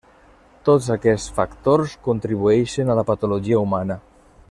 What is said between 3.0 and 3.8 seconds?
la patologia